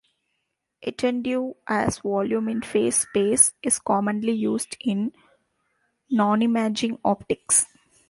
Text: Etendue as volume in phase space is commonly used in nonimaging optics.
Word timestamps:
Etendue 0.83 1.57
as 1.67 1.99
volume 1.99 2.49
in 2.49 2.63
phase 2.63 3.07
space 3.07 3.53
is 3.61 3.77
commonly 3.77 4.31
used 4.31 4.75
in 4.79 5.13
nonimaging 6.11 6.97
optics. 7.05 7.67